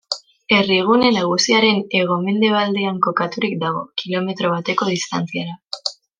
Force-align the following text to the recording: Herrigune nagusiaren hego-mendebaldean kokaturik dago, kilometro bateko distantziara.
Herrigune 0.59 1.09
nagusiaren 1.17 1.81
hego-mendebaldean 1.99 2.97
kokaturik 3.09 3.53
dago, 3.67 3.85
kilometro 4.05 4.53
bateko 4.57 4.89
distantziara. 4.97 5.55